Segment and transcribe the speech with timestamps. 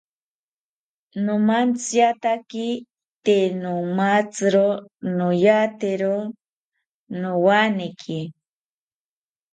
[1.25, 2.67] Nomantziatake
[3.23, 4.67] tee nomatziro
[5.17, 6.15] noyatero
[7.19, 8.19] nowaneki